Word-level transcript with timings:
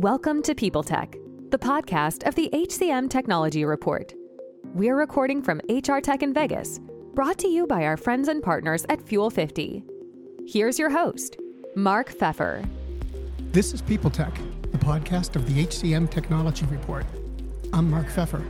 Welcome 0.00 0.40
to 0.44 0.54
People 0.54 0.82
Tech, 0.82 1.14
the 1.50 1.58
podcast 1.58 2.26
of 2.26 2.34
the 2.34 2.48
HCM 2.54 3.10
Technology 3.10 3.66
Report. 3.66 4.14
We're 4.72 4.96
recording 4.96 5.42
from 5.42 5.60
HR 5.68 5.98
Tech 5.98 6.22
in 6.22 6.32
Vegas, 6.32 6.80
brought 7.12 7.36
to 7.40 7.48
you 7.48 7.66
by 7.66 7.84
our 7.84 7.98
friends 7.98 8.28
and 8.28 8.42
partners 8.42 8.86
at 8.88 9.06
Fuel 9.08 9.28
50. 9.28 9.84
Here's 10.48 10.78
your 10.78 10.88
host, 10.88 11.36
Mark 11.76 12.14
Feffer. 12.14 12.66
This 13.52 13.74
is 13.74 13.82
People 13.82 14.08
Tech, 14.08 14.34
the 14.72 14.78
podcast 14.78 15.36
of 15.36 15.46
the 15.46 15.66
HCM 15.66 16.10
Technology 16.10 16.64
Report. 16.64 17.04
I'm 17.74 17.90
Mark 17.90 18.06
Feffer, 18.06 18.42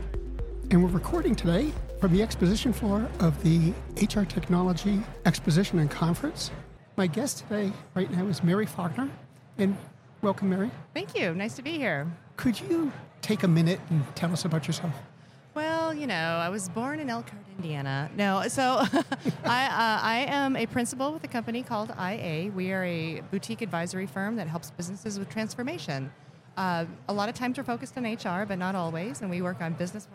and 0.70 0.80
we're 0.80 0.90
recording 0.90 1.34
today 1.34 1.72
from 2.00 2.12
the 2.12 2.22
exposition 2.22 2.72
floor 2.72 3.08
of 3.18 3.42
the 3.42 3.74
HR 4.00 4.22
Technology 4.22 5.02
Exposition 5.26 5.80
and 5.80 5.90
Conference. 5.90 6.52
My 6.96 7.08
guest 7.08 7.38
today, 7.38 7.72
right 7.96 8.08
now, 8.12 8.26
is 8.26 8.44
Mary 8.44 8.66
Faulkner, 8.66 9.10
and 9.58 9.76
Welcome, 10.22 10.50
Mary. 10.50 10.70
Thank 10.92 11.18
you. 11.18 11.34
Nice 11.34 11.56
to 11.56 11.62
be 11.62 11.72
here. 11.72 12.06
Could 12.36 12.60
you 12.60 12.92
take 13.22 13.42
a 13.42 13.48
minute 13.48 13.80
and 13.88 14.04
tell 14.14 14.32
us 14.32 14.44
about 14.44 14.66
yourself? 14.66 14.92
Well, 15.54 15.94
you 15.94 16.06
know, 16.06 16.14
I 16.14 16.50
was 16.50 16.68
born 16.68 17.00
in 17.00 17.08
Elkhart, 17.08 17.42
Indiana. 17.56 18.10
No, 18.16 18.46
so 18.48 18.62
I, 19.44 19.66
uh, 19.66 20.00
I 20.04 20.26
am 20.28 20.56
a 20.56 20.66
principal 20.66 21.12
with 21.12 21.24
a 21.24 21.28
company 21.28 21.62
called 21.62 21.90
IA. 21.98 22.52
We 22.52 22.70
are 22.70 22.84
a 22.84 23.22
boutique 23.30 23.62
advisory 23.62 24.06
firm 24.06 24.36
that 24.36 24.46
helps 24.46 24.70
businesses 24.70 25.18
with 25.18 25.30
transformation. 25.30 26.12
Uh, 26.56 26.84
a 27.08 27.12
lot 27.12 27.30
of 27.30 27.34
times 27.34 27.56
we're 27.56 27.64
focused 27.64 27.96
on 27.96 28.04
HR, 28.04 28.44
but 28.44 28.58
not 28.58 28.74
always, 28.74 29.22
and 29.22 29.30
we 29.30 29.40
work 29.40 29.62
on 29.62 29.72
business 29.72 30.06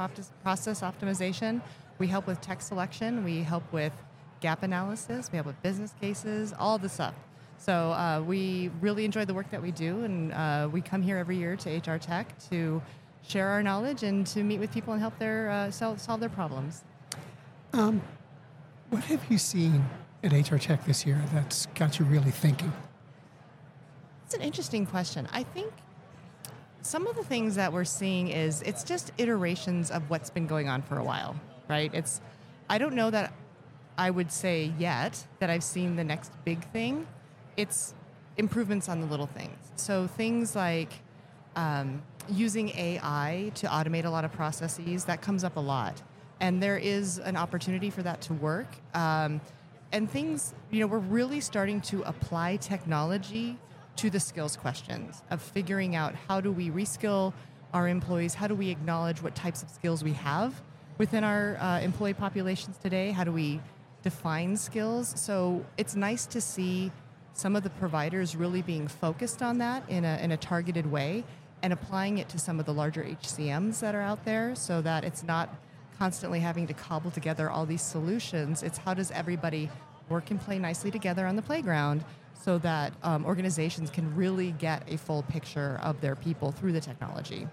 process 0.44 0.82
optimization. 0.82 1.62
We 1.98 2.08
help 2.08 2.28
with 2.28 2.42
tech 2.42 2.62
selection. 2.62 3.24
We 3.24 3.42
help 3.42 3.64
with 3.74 3.94
gap 4.40 4.62
analysis. 4.62 5.32
We 5.32 5.38
help 5.38 5.48
with 5.48 5.62
business 5.64 5.96
cases, 6.00 6.54
all 6.60 6.78
the 6.78 6.90
stuff. 6.90 7.16
So 7.58 7.92
uh, 7.92 8.22
we 8.22 8.70
really 8.82 9.06
enjoy 9.06 9.26
the 9.26 9.34
work 9.34 9.50
that 9.52 9.62
we 9.62 9.72
do, 9.72 10.04
and 10.04 10.34
uh, 10.34 10.70
we 10.72 10.82
come 10.82 11.02
here 11.02 11.18
every 11.18 11.38
year 11.38 11.56
to 11.56 11.78
HR 11.78 11.98
Tech 11.98 12.38
to 12.50 12.82
share 13.28 13.48
our 13.48 13.64
knowledge 13.64 14.04
and 14.04 14.26
to 14.28 14.44
meet 14.44 14.60
with 14.60 14.72
people 14.72 14.94
and 14.94 15.02
help 15.02 15.18
their 15.18 15.50
uh, 15.50 15.72
solve, 15.72 16.00
solve 16.00 16.20
their 16.20 16.30
problems. 16.30 16.84
Um, 17.74 18.02
what 18.90 19.04
have 19.06 19.26
you 19.30 19.38
seen 19.38 19.84
at 20.24 20.32
HR 20.32 20.58
Tech 20.58 20.86
this 20.86 21.06
year 21.06 21.22
that's 21.34 21.66
got 21.68 22.00
you 22.00 22.06
really 22.06 22.32
thinking? 22.32 22.72
It's 24.26 24.36
an 24.36 24.42
interesting 24.42 24.86
question. 24.86 25.28
I 25.32 25.44
think 25.44 25.72
some 26.82 27.08
of 27.08 27.16
the 27.16 27.24
things 27.24 27.56
that 27.56 27.74
we're 27.74 27.84
seeing 27.84 28.28
is 28.28 28.62
it's 28.62 28.84
just 28.84 29.12
iterations 29.18 29.90
of 29.90 30.08
what's 30.10 30.30
been 30.30 30.46
going 30.46 30.70
on 30.70 30.82
for 30.84 30.98
a 31.00 31.04
while, 31.04 31.36
right? 31.68 31.92
It's 31.94 32.22
I 32.70 32.78
don't 32.78 32.94
know 32.94 33.10
that 33.10 33.34
I 33.98 34.12
would 34.12 34.32
say 34.32 34.72
yet 34.78 35.26
that 35.40 35.50
I've 35.50 35.64
seen 35.64 35.96
the 35.96 36.04
next 36.04 36.32
big 36.44 36.64
thing 36.72 37.08
it's 37.58 37.94
improvements 38.38 38.90
on 38.90 39.00
the 39.02 39.08
little 39.08 39.28
things. 39.28 39.58
So 39.76 40.08
things 40.08 40.56
like 40.56 40.92
um, 41.56 42.02
using 42.30 42.70
AI 42.70 43.52
to 43.56 43.68
automate 43.68 44.06
a 44.06 44.10
lot 44.10 44.26
of 44.26 44.32
processes, 44.32 45.06
that 45.06 45.22
comes 45.22 45.44
up 45.44 45.56
a 45.56 45.62
lot. 45.62 46.02
And 46.42 46.62
there 46.62 46.78
is 46.78 47.18
an 47.20 47.38
opportunity 47.38 47.90
for 47.90 48.04
that 48.04 48.22
to 48.22 48.34
work. 48.34 48.68
Um, 48.94 49.40
and 49.92 50.10
things, 50.10 50.54
you 50.72 50.82
know, 50.82 50.88
we're 50.88 51.00
really 51.00 51.40
starting 51.40 51.80
to 51.82 52.02
apply 52.04 52.58
technology 52.58 53.58
to 53.98 54.10
the 54.10 54.20
skills 54.20 54.58
questions 54.58 55.24
of 55.32 55.42
figuring 55.42 55.96
out 55.96 56.14
how 56.28 56.42
do 56.42 56.52
we 56.52 56.70
reskill 56.70 57.34
our 57.74 57.88
employees, 57.88 58.34
how 58.34 58.48
do 58.48 58.56
we 58.56 58.70
acknowledge 58.70 59.22
what 59.22 59.36
types 59.36 59.64
of 59.64 59.70
skills 59.70 60.04
we 60.04 60.12
have 60.14 60.62
within 60.98 61.24
our 61.24 61.58
uh, 61.58 61.80
employee 61.80 62.14
populations 62.14 62.78
today, 62.78 63.12
how 63.12 63.24
do 63.24 63.32
we 63.32 63.62
define 64.02 64.56
skills. 64.56 65.14
So 65.18 65.66
it's 65.78 65.96
nice 65.96 66.26
to 66.28 66.40
see 66.40 66.92
some 67.36 67.56
of 67.56 67.64
the 67.64 67.70
providers 67.70 68.36
really 68.36 68.62
being 68.62 68.88
focused 68.88 69.42
on 69.44 69.58
that 69.58 69.88
in 69.90 70.06
a, 70.06 70.18
in 70.22 70.32
a 70.32 70.38
targeted 70.38 70.90
way 70.90 71.24
and 71.62 71.74
applying 71.74 72.18
it 72.18 72.30
to 72.30 72.40
some 72.40 72.60
of 72.60 72.66
the 72.66 72.74
larger 72.74 73.04
HCMs 73.04 73.82
that 73.82 73.94
are 73.94 74.02
out 74.02 74.24
there 74.24 74.56
so 74.56 74.82
that 74.82 75.04
it's 75.04 75.22
not 75.22 75.54
constantly 76.00 76.40
having 76.40 76.66
to 76.66 76.74
cobble 76.74 77.12
together 77.12 77.50
all 77.50 77.66
these 77.66 77.82
solutions. 77.82 78.64
It's 78.64 78.78
how 78.78 78.94
does 78.94 79.12
everybody 79.12 79.70
work 80.08 80.32
and 80.32 80.40
play 80.40 80.60
nicely 80.60 80.92
together 80.92 81.28
on 81.28 81.36
the 81.36 81.42
playground 81.42 82.06
so 82.42 82.58
that 82.60 82.94
um, 83.04 83.26
organizations 83.26 83.90
can 83.90 84.16
really 84.16 84.52
get 84.52 84.84
a 84.88 84.98
full 84.98 85.24
picture 85.24 85.80
of 85.84 86.00
their 86.00 86.16
people 86.16 86.52
through 86.52 86.72
the 86.72 86.82
technology. 86.82 87.48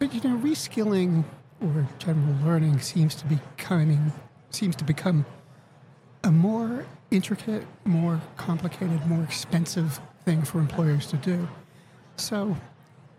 But 0.00 0.12
you 0.12 0.20
know, 0.22 0.36
reskilling 0.36 1.24
or 1.60 1.86
general 1.98 2.34
learning 2.44 2.80
seems 2.80 3.14
to 3.16 3.26
be 3.26 3.38
coming 3.56 4.12
seems 4.52 4.74
to 4.74 4.84
become 4.84 5.24
a 6.24 6.30
more 6.30 6.84
intricate, 7.10 7.66
more 7.84 8.20
complicated, 8.36 9.04
more 9.06 9.22
expensive 9.22 10.00
thing 10.24 10.42
for 10.42 10.58
employers 10.58 11.06
to 11.06 11.16
do. 11.16 11.48
So 12.16 12.56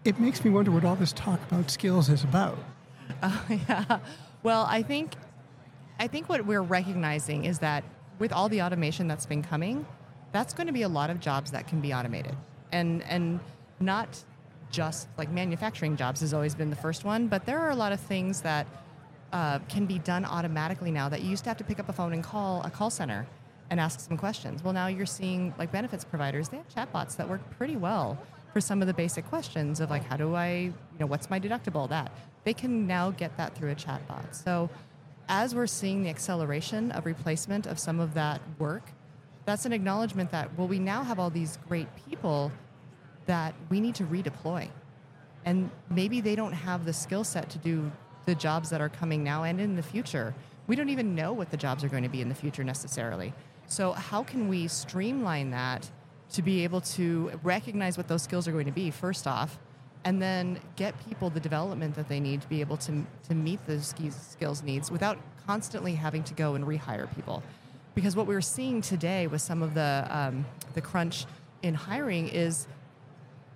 it 0.05 0.19
makes 0.19 0.43
me 0.43 0.51
wonder 0.51 0.71
what 0.71 0.85
all 0.85 0.95
this 0.95 1.13
talk 1.13 1.39
about 1.49 1.69
skills 1.69 2.09
is 2.09 2.23
about. 2.23 2.57
Uh, 3.21 3.37
yeah. 3.49 3.99
Well, 4.43 4.65
I 4.69 4.81
think 4.81 5.15
I 5.99 6.07
think 6.07 6.29
what 6.29 6.45
we're 6.45 6.63
recognizing 6.63 7.45
is 7.45 7.59
that 7.59 7.83
with 8.17 8.31
all 8.31 8.49
the 8.49 8.61
automation 8.61 9.07
that's 9.07 9.25
been 9.25 9.43
coming, 9.43 9.85
that's 10.31 10.53
going 10.53 10.67
to 10.67 10.73
be 10.73 10.81
a 10.81 10.89
lot 10.89 11.09
of 11.09 11.19
jobs 11.19 11.51
that 11.51 11.67
can 11.67 11.81
be 11.81 11.93
automated. 11.93 12.35
And 12.71 13.03
and 13.03 13.39
not 13.79 14.23
just 14.71 15.07
like 15.17 15.29
manufacturing 15.29 15.97
jobs 15.97 16.21
has 16.21 16.33
always 16.33 16.55
been 16.55 16.69
the 16.69 16.75
first 16.75 17.03
one, 17.03 17.27
but 17.27 17.45
there 17.45 17.59
are 17.59 17.71
a 17.71 17.75
lot 17.75 17.91
of 17.91 17.99
things 17.99 18.41
that 18.41 18.65
uh, 19.33 19.59
can 19.69 19.85
be 19.85 19.99
done 19.99 20.25
automatically 20.25 20.91
now 20.91 21.09
that 21.09 21.21
you 21.21 21.29
used 21.29 21.43
to 21.45 21.49
have 21.49 21.57
to 21.57 21.63
pick 21.63 21.79
up 21.79 21.89
a 21.89 21.93
phone 21.93 22.13
and 22.13 22.23
call 22.23 22.61
a 22.63 22.69
call 22.69 22.89
center 22.89 23.25
and 23.69 23.79
ask 23.79 23.99
some 23.99 24.17
questions. 24.17 24.63
Well, 24.63 24.73
now 24.73 24.87
you're 24.87 25.05
seeing 25.05 25.53
like 25.57 25.71
benefits 25.71 26.03
providers, 26.03 26.49
they 26.49 26.57
have 26.57 26.67
chatbots 26.67 27.15
that 27.15 27.27
work 27.27 27.41
pretty 27.57 27.77
well 27.77 28.17
for 28.53 28.59
some 28.59 28.81
of 28.81 28.87
the 28.87 28.93
basic 28.93 29.25
questions 29.27 29.79
of 29.79 29.89
like, 29.89 30.03
how 30.03 30.17
do 30.17 30.35
I, 30.35 30.47
you 30.55 30.73
know, 30.99 31.05
what's 31.05 31.29
my 31.29 31.39
deductible? 31.39 31.87
That 31.87 32.11
they 32.43 32.53
can 32.53 32.85
now 32.85 33.11
get 33.11 33.35
that 33.37 33.55
through 33.55 33.71
a 33.71 33.75
chatbot. 33.75 34.35
So 34.35 34.69
as 35.29 35.55
we're 35.55 35.67
seeing 35.67 36.03
the 36.03 36.09
acceleration 36.09 36.91
of 36.91 37.05
replacement 37.05 37.65
of 37.65 37.79
some 37.79 38.01
of 38.01 38.13
that 38.15 38.41
work, 38.59 38.83
that's 39.45 39.65
an 39.65 39.71
acknowledgement 39.71 40.31
that, 40.31 40.49
well, 40.57 40.67
we 40.67 40.77
now 40.77 41.03
have 41.03 41.17
all 41.17 41.29
these 41.29 41.57
great 41.69 41.87
people 42.05 42.51
that 43.25 43.55
we 43.69 43.79
need 43.79 43.95
to 43.95 44.03
redeploy. 44.03 44.67
And 45.45 45.71
maybe 45.89 46.19
they 46.19 46.35
don't 46.35 46.53
have 46.53 46.85
the 46.85 46.93
skill 46.93 47.23
set 47.23 47.49
to 47.51 47.57
do 47.57 47.91
the 48.25 48.35
jobs 48.35 48.69
that 48.69 48.81
are 48.81 48.89
coming 48.89 49.23
now 49.23 49.43
and 49.43 49.59
in 49.59 49.75
the 49.75 49.83
future. 49.83 50.33
We 50.67 50.75
don't 50.75 50.89
even 50.89 51.15
know 51.15 51.33
what 51.33 51.51
the 51.51 51.57
jobs 51.57 51.83
are 51.83 51.89
going 51.89 52.03
to 52.03 52.09
be 52.09 52.21
in 52.21 52.29
the 52.29 52.35
future 52.35 52.63
necessarily. 52.63 53.33
So, 53.67 53.93
how 53.93 54.23
can 54.23 54.47
we 54.47 54.67
streamline 54.67 55.51
that 55.51 55.89
to 56.33 56.41
be 56.41 56.63
able 56.63 56.81
to 56.81 57.31
recognize 57.43 57.97
what 57.97 58.07
those 58.07 58.21
skills 58.21 58.47
are 58.47 58.51
going 58.51 58.65
to 58.65 58.71
be, 58.71 58.91
first 58.91 59.27
off, 59.27 59.57
and 60.03 60.21
then 60.21 60.59
get 60.75 60.95
people 61.07 61.29
the 61.29 61.39
development 61.39 61.95
that 61.95 62.07
they 62.07 62.19
need 62.19 62.41
to 62.41 62.49
be 62.49 62.61
able 62.61 62.77
to, 62.77 63.05
to 63.27 63.35
meet 63.35 63.65
those 63.67 63.93
skills 64.17 64.63
needs 64.63 64.89
without 64.89 65.17
constantly 65.45 65.93
having 65.93 66.23
to 66.23 66.33
go 66.33 66.55
and 66.55 66.65
rehire 66.65 67.13
people? 67.15 67.43
Because 67.93 68.15
what 68.15 68.27
we're 68.27 68.41
seeing 68.41 68.81
today 68.81 69.27
with 69.27 69.41
some 69.41 69.61
of 69.61 69.73
the, 69.73 70.07
um, 70.09 70.45
the 70.73 70.81
crunch 70.81 71.25
in 71.61 71.73
hiring 71.73 72.29
is 72.29 72.67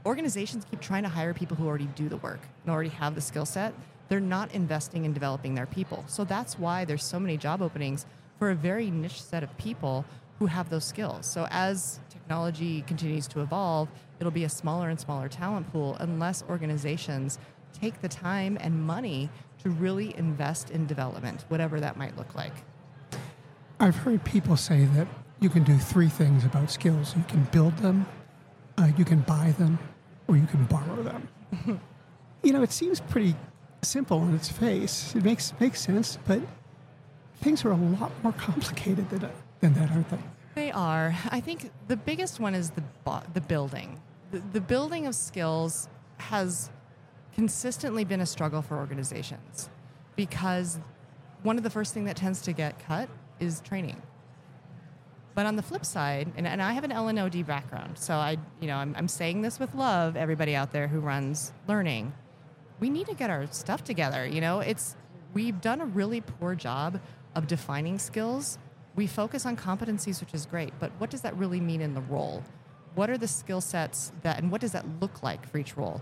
organizations 0.06 0.66
keep 0.70 0.82
trying 0.82 1.04
to 1.04 1.10
hire 1.10 1.34
people 1.34 1.58
who 1.58 1.66
already 1.66 1.88
do 1.96 2.10
the 2.10 2.18
work 2.18 2.40
and 2.64 2.72
already 2.72 2.90
have 2.90 3.16
the 3.16 3.22
skill 3.22 3.46
set. 3.46 3.74
They're 4.08 4.20
not 4.20 4.54
investing 4.54 5.06
in 5.06 5.14
developing 5.14 5.56
their 5.56 5.66
people. 5.66 6.04
So 6.08 6.24
that's 6.24 6.60
why 6.60 6.86
there's 6.86 7.04
so 7.04 7.20
many 7.20 7.38
job 7.38 7.62
openings 7.62 8.06
for 8.38 8.52
a 8.52 8.56
very 8.56 8.92
niche 8.92 9.22
set 9.22 9.44
of 9.44 9.58
people 9.58 10.06
who 10.40 10.46
have 10.48 10.70
those 10.70 10.84
skills. 10.84 11.26
So 11.26 11.48
as 11.50 12.00
technology 12.10 12.82
continues 12.84 13.28
to 13.30 13.42
evolve, 13.42 13.90
it'll 14.20 14.32
be 14.32 14.44
a 14.44 14.50
smaller 14.50 14.90
and 14.90 15.00
smaller 15.00 15.30
talent 15.30 15.72
pool 15.72 15.96
unless 16.00 16.44
organizations 16.50 17.40
take 17.74 18.02
the 18.02 18.10
time 18.10 18.58
and 18.62 18.82
money 18.82 19.30
to 19.64 19.70
really 19.70 20.16
invest 20.18 20.70
in 20.70 20.86
development, 20.86 21.46
whatever 21.48 21.80
that 21.80 21.98
might 21.98 22.16
look 22.18 22.36
like. 22.36 22.54
I've 23.80 23.96
heard 23.96 24.24
people 24.24 24.56
say 24.58 24.86
that 24.86 25.08
you 25.40 25.50
can 25.50 25.64
do 25.64 25.78
three 25.78 26.08
things 26.08 26.46
about 26.46 26.72
skills 26.72 27.16
you 27.16 27.24
can 27.28 27.44
build 27.46 27.76
them, 27.78 28.06
uh, 28.78 28.90
you 28.98 29.06
can 29.06 29.20
buy 29.22 29.54
them, 29.58 29.78
or 30.28 30.38
you 30.38 30.48
can 30.48 30.66
borrow 30.66 31.04
them. 31.04 31.28
you 32.44 32.54
know, 32.54 32.64
it 32.64 32.72
seems 32.72 33.00
pretty 33.00 33.36
simple 33.88 34.20
on 34.20 34.34
its 34.34 34.50
face. 34.50 35.16
It 35.16 35.24
makes 35.24 35.54
makes 35.60 35.82
sense, 35.82 36.18
but 36.26 36.42
things 37.38 37.66
are 37.66 37.72
a 37.72 37.78
lot 37.78 38.12
more 38.24 38.34
complicated 38.34 39.10
than, 39.10 39.30
than 39.60 39.74
that, 39.74 39.92
aren't 39.92 40.10
they? 40.10 40.20
They 40.56 40.72
are. 40.72 41.16
I 41.30 41.40
think 41.40 41.72
the 41.88 41.98
biggest 41.98 42.40
one 42.40 42.56
is 42.56 42.72
the 42.72 42.84
the 43.34 43.42
building. 43.42 44.02
The, 44.32 44.42
the 44.54 44.62
building 44.62 45.06
of 45.08 45.16
skills 45.16 45.88
has 46.18 46.70
consistently 47.34 48.06
been 48.06 48.22
a 48.22 48.26
struggle 48.26 48.62
for 48.62 48.78
organizations 48.78 49.70
because 50.16 50.80
one 51.44 51.58
of 51.58 51.64
the 51.64 51.70
first 51.70 51.94
thing 51.94 52.06
that 52.06 52.16
tends 52.16 52.42
to 52.44 52.54
get 52.54 52.80
cut 52.80 53.10
is 53.40 53.60
training. 53.62 54.02
But 55.36 55.46
on 55.46 55.58
the 55.58 55.62
flip 55.62 55.86
side, 55.86 56.32
and, 56.38 56.48
and 56.48 56.62
I 56.62 56.72
have 56.72 56.86
an 56.86 56.94
L&OD 56.94 57.46
background, 57.46 57.98
so 58.00 58.14
I, 58.16 58.38
you 58.62 58.68
know, 58.68 58.78
I'm, 58.78 58.96
I'm 58.98 59.10
saying 59.10 59.42
this 59.42 59.60
with 59.60 59.76
love, 59.76 60.16
everybody 60.16 60.56
out 60.56 60.72
there 60.72 60.88
who 60.88 61.02
runs 61.02 61.52
learning. 61.68 62.14
We 62.80 62.90
need 62.90 63.08
to 63.08 63.14
get 63.14 63.30
our 63.30 63.48
stuff 63.52 63.84
together. 63.84 64.26
You 64.26 64.42
know, 64.42 64.60
it's 64.60 64.96
we've 65.34 65.60
done 65.62 65.82
a 65.82 65.86
really 65.86 66.22
poor 66.22 66.56
job 66.56 67.00
of 67.36 67.48
defining 67.48 68.00
skills, 68.00 68.58
we 68.96 69.08
focus 69.08 69.46
on 69.46 69.58
competencies, 69.58 70.22
which 70.22 70.34
is 70.34 70.46
great, 70.46 70.72
but 70.80 70.90
what 71.00 71.10
does 71.10 71.20
that 71.22 71.36
really 71.36 71.60
mean 71.60 71.82
in 71.82 71.94
the 71.94 72.00
role? 72.02 72.42
what 72.96 73.10
are 73.10 73.18
the 73.18 73.28
skill 73.28 73.62
sets 73.62 74.12
that, 74.24 74.40
and 74.40 74.52
what 74.52 74.62
does 74.62 74.72
that 74.72 74.86
look 75.02 75.22
like 75.22 75.48
for 75.48 75.58
each 75.58 75.78
role? 75.78 76.02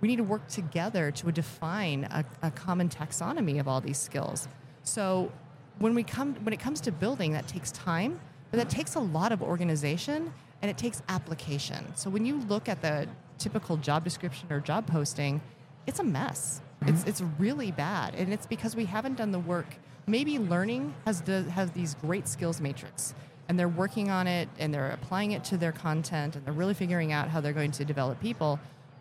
We 0.00 0.08
need 0.08 0.16
to 0.16 0.24
work 0.24 0.48
together 0.48 1.10
to 1.12 1.30
define 1.30 2.04
a, 2.04 2.24
a 2.42 2.50
common 2.50 2.88
taxonomy 2.88 3.60
of 3.60 3.68
all 3.68 3.80
these 3.80 3.98
skills. 3.98 4.48
So 4.82 5.30
when 5.78 5.94
we 5.94 6.02
come 6.02 6.34
when 6.42 6.54
it 6.54 6.60
comes 6.60 6.80
to 6.82 6.92
building, 6.92 7.32
that 7.34 7.46
takes 7.46 7.70
time, 7.70 8.18
but 8.50 8.56
that 8.56 8.70
takes 8.70 8.94
a 8.94 9.00
lot 9.00 9.30
of 9.30 9.42
organization 9.42 10.32
and 10.62 10.70
it 10.70 10.78
takes 10.78 11.02
application. 11.08 11.84
So 11.94 12.08
when 12.08 12.24
you 12.24 12.40
look 12.48 12.68
at 12.68 12.80
the 12.80 13.06
typical 13.38 13.76
job 13.76 14.04
description 14.04 14.50
or 14.50 14.60
job 14.60 14.86
posting, 14.86 15.40
it's 15.86 15.98
a 15.98 16.04
mess. 16.04 16.60
It's 16.86 17.04
it's 17.04 17.22
really 17.38 17.70
bad, 17.72 18.14
and 18.14 18.32
it's 18.32 18.46
because 18.46 18.74
we 18.74 18.86
haven't 18.86 19.16
done 19.16 19.32
the 19.32 19.38
work. 19.38 19.66
Maybe 20.06 20.38
learning 20.38 20.94
has 21.04 21.20
the, 21.20 21.42
has 21.50 21.70
these 21.72 21.94
great 21.94 22.26
skills 22.26 22.60
matrix, 22.60 23.14
and 23.48 23.58
they're 23.58 23.68
working 23.68 24.10
on 24.10 24.26
it, 24.26 24.48
and 24.58 24.72
they're 24.72 24.90
applying 24.90 25.32
it 25.32 25.44
to 25.44 25.58
their 25.58 25.72
content, 25.72 26.36
and 26.36 26.44
they're 26.44 26.54
really 26.54 26.74
figuring 26.74 27.12
out 27.12 27.28
how 27.28 27.40
they're 27.40 27.52
going 27.52 27.70
to 27.72 27.84
develop 27.84 28.18
people. 28.20 28.58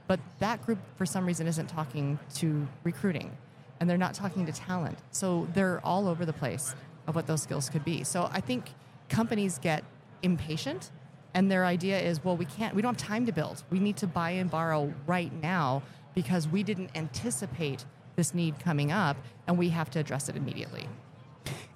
But 0.08 0.20
that 0.40 0.66
group, 0.66 0.80
for 0.98 1.06
some 1.06 1.26
reason, 1.26 1.48
isn't 1.48 1.68
talking 1.68 2.20
to 2.36 2.68
recruiting, 2.84 3.32
and 3.80 3.90
they're 3.90 3.98
not 3.98 4.14
talking 4.14 4.46
to 4.46 4.52
talent. 4.52 5.00
So 5.12 5.48
they're 5.54 5.80
all 5.86 6.08
over 6.08 6.26
the 6.26 6.34
place 6.34 6.76
of 7.08 7.16
what 7.16 7.28
those 7.28 7.42
skills 7.42 7.70
could 7.70 7.86
be. 7.86 8.04
So 8.04 8.30
I 8.32 8.42
think 8.42 8.72
companies 9.08 9.58
get 9.58 9.84
impatient 10.22 10.92
and 11.34 11.50
their 11.50 11.66
idea 11.66 12.00
is 12.00 12.24
well 12.24 12.36
we 12.36 12.46
can't 12.46 12.76
we 12.76 12.82
don't 12.82 13.00
have 13.00 13.08
time 13.08 13.26
to 13.26 13.32
build 13.32 13.64
we 13.70 13.80
need 13.80 13.96
to 13.98 14.08
buy 14.08 14.32
and 14.32 14.50
borrow 14.50 14.94
right 15.08 15.32
now 15.42 15.82
because 16.22 16.44
we 16.56 16.62
didn't 16.70 16.90
anticipate 17.04 17.82
this 18.18 18.30
need 18.34 18.54
coming 18.68 18.90
up 19.06 19.16
and 19.48 19.54
we 19.62 19.68
have 19.70 19.90
to 19.94 19.98
address 20.04 20.24
it 20.30 20.36
immediately 20.42 20.86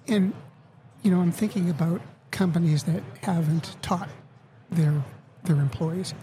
And, 0.07 0.34
you 1.04 1.10
know, 1.12 1.19
I'm 1.24 1.31
thinking 1.31 1.69
about 1.69 2.00
companies 2.31 2.81
that 2.84 3.01
haven't 3.22 3.68
taught 3.81 4.10
their 4.69 4.95
their 5.45 5.60
employees, 5.68 6.13